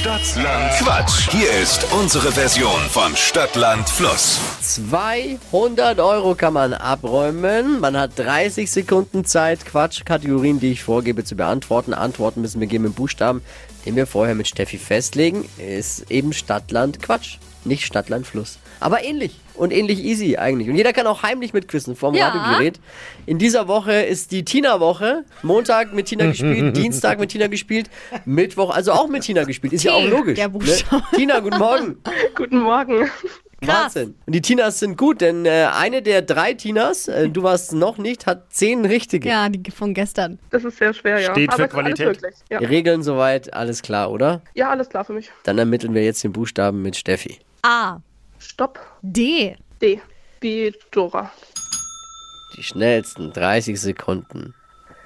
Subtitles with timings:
[0.00, 1.28] Stadtland Quatsch.
[1.30, 4.40] Hier ist unsere Version von Stadtland Fluss.
[4.62, 7.80] 200 Euro kann man abräumen.
[7.80, 11.92] Man hat 30 Sekunden Zeit, Quatschkategorien, die ich vorgebe, zu beantworten.
[11.92, 13.42] Antworten müssen wir geben mit Buchstaben,
[13.84, 15.46] den wir vorher mit Steffi festlegen.
[15.58, 18.58] Ist eben Stadtland Quatsch, nicht Stadtland Fluss.
[18.80, 20.68] Aber ähnlich und ähnlich easy eigentlich.
[20.68, 22.28] Und jeder kann auch heimlich mitquissen vorm Ja.
[22.28, 22.80] Radiogerät.
[23.26, 25.24] In dieser Woche ist die Tina-Woche.
[25.42, 27.90] Montag mit Tina gespielt, Dienstag mit Tina gespielt,
[28.24, 29.72] Mittwoch also auch mit Tina gespielt.
[29.72, 30.36] Ist ja auch T, logisch.
[30.36, 30.48] der.
[30.48, 31.02] Ne?
[31.14, 31.98] Tina, guten Morgen.
[32.34, 33.10] Guten Morgen.
[33.62, 33.94] Krass.
[33.94, 34.14] Wahnsinn.
[34.24, 37.98] Und die Tinas sind gut, denn äh, eine der drei Tinas, äh, du warst noch
[37.98, 39.28] nicht, hat zehn richtige.
[39.28, 40.38] Ja, die von gestern.
[40.48, 41.32] Das ist sehr schwer, ja.
[41.32, 42.18] Steht für Aber alles Qualität.
[42.48, 42.58] Ja.
[42.60, 44.40] Regeln soweit, alles klar, oder?
[44.54, 45.30] ja, alles klar für mich.
[45.42, 47.38] Dann ermitteln wir jetzt den Buchstaben mit Steffi.
[47.62, 47.98] A.
[48.38, 48.78] Stopp.
[49.02, 49.56] D.
[49.80, 50.00] D.
[50.40, 51.30] Wie Dora.
[52.56, 54.54] Die schnellsten 30 Sekunden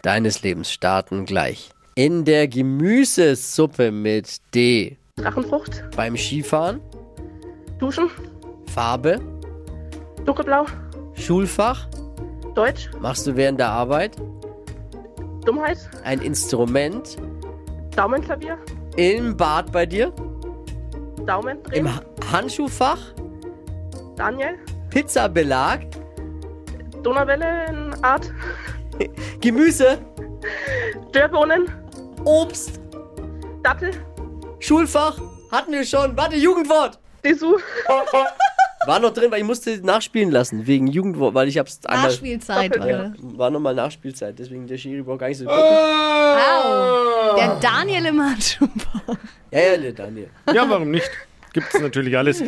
[0.03, 1.71] deines Lebens starten gleich.
[1.97, 4.97] In der Gemüsesuppe mit D.
[5.17, 5.85] Drachenfrucht.
[5.97, 6.81] Beim Skifahren,
[7.79, 8.11] Duschen.
[8.73, 9.21] Farbe,
[10.25, 10.67] Dunkelblau.
[11.15, 11.87] Schulfach,
[12.55, 12.91] Deutsch.
[13.01, 14.17] machst du während der Arbeit,
[15.45, 15.79] Dummheit.
[16.03, 17.17] ein Instrument,
[17.95, 18.59] Daumenklavier.
[18.97, 20.13] im Bad bei dir,
[21.27, 21.87] Daumen drehen.
[21.87, 22.99] im Ha- Handschuhfach,
[24.17, 24.59] Daniel.
[24.91, 25.81] Pizzabelag,
[27.03, 28.33] Donauwellenart.
[29.41, 29.99] Gemüse,
[31.13, 31.67] Dörrbohnen.
[32.25, 32.81] Obst,
[33.63, 33.91] Dattel.
[34.61, 35.19] Schulfach,
[35.51, 36.17] hatten wir schon.
[36.17, 36.99] Warte, Jugendwort.
[37.25, 37.61] Dessous.
[38.87, 42.09] War noch drin, weil ich musste nachspielen lassen, wegen Jugendwort, weil ich hab's einmal...
[42.09, 43.15] Nachspielzeit, oder?
[43.19, 45.49] War nochmal Nachspielzeit, deswegen der Schiri braucht gar nicht so.
[45.49, 47.35] Au.
[47.37, 48.69] Der Daniel im Handschuh.
[49.55, 50.29] Ja, ja, Daniel.
[50.53, 51.11] Ja, warum nicht?
[51.53, 52.43] Gibt's natürlich alles.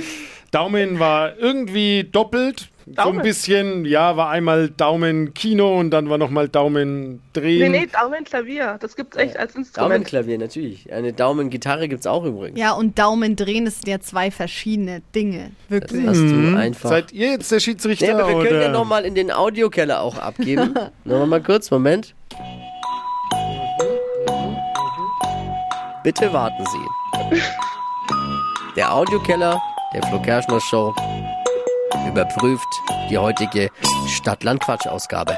[0.51, 2.69] Daumen war irgendwie doppelt.
[2.87, 3.23] So ein Daumen?
[3.23, 7.73] bisschen, ja, war einmal Daumen Kino und dann war nochmal Daumen Nee, drehen.
[7.73, 8.77] nee, Daumenklavier.
[8.81, 9.93] Das gibt's echt als Instrument.
[9.93, 10.93] Daumenklavier, natürlich.
[10.93, 12.59] Eine Daumengitarre gibt's auch übrigens.
[12.59, 15.51] Ja, und Daumen drehen, das sind ja zwei verschiedene Dinge.
[15.69, 16.07] Das Wirklich.
[16.07, 16.89] hast du einfach...
[16.91, 18.07] Seid ihr jetzt der Schiedsrichter?
[18.07, 18.63] nee, aber wir können oder?
[18.63, 20.75] ja nochmal in den Audiokeller auch abgeben.
[21.05, 22.15] Nochmal mal kurz, Moment.
[26.07, 27.41] Bitte warten Sie.
[28.77, 29.61] Der Audiokeller
[29.93, 30.95] der Flo Kerschner Show
[32.07, 32.69] überprüft
[33.11, 33.73] die heutige
[34.07, 35.37] Stadt-Land-Quatsch-Ausgabe.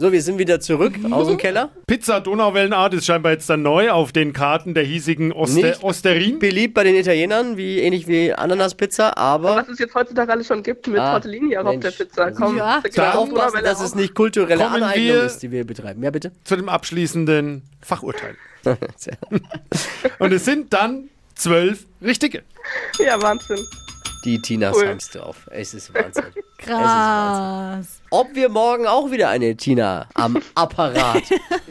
[0.00, 1.70] So, wir sind wieder zurück aus dem Keller.
[1.88, 6.38] Pizza Donauwellenart ist scheinbar jetzt dann neu auf den Karten der hiesigen Oster Nicht Osterin.
[6.38, 10.62] Beliebt bei den Italienern, wie ähnlich wie Ananaspizza, aber Was es jetzt heutzutage alles schon
[10.62, 11.82] gibt mit Ah, Tortellini auf Mensch.
[11.84, 12.30] der Pizza.
[12.30, 12.80] Komm, Ja.
[12.94, 13.84] da auch aufpassen, dass auch.
[13.86, 16.00] es nicht kulturelle Kommen Aneignung ist, die wir betreiben.
[16.00, 16.30] Ja, bitte.
[16.44, 18.36] zu dem abschließenden Fachurteil.
[20.20, 22.44] Und es sind dann zwölf richtige.
[23.00, 23.58] Ja, Wahnsinn.
[24.24, 24.88] Die Tinas Cool.
[24.88, 25.48] haben's drauf.
[25.50, 26.24] Es ist Wahnsinn.
[26.58, 28.00] Krass.
[28.10, 31.22] Ob wir morgen auch wieder eine Tina am Apparat,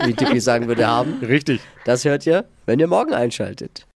[0.05, 1.59] wie Tippi sagen würde, haben, Richtig.
[1.85, 3.85] das hört ihr, wenn ihr morgen einschaltet.